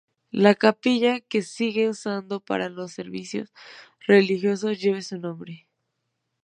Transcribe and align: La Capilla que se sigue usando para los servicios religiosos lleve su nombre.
La 0.31 0.55
Capilla 0.55 1.19
que 1.19 1.43
se 1.43 1.53
sigue 1.53 1.87
usando 1.87 2.39
para 2.39 2.69
los 2.69 2.91
servicios 2.91 3.53
religiosos 4.07 4.79
lleve 4.81 5.03
su 5.03 5.19
nombre. 5.19 5.67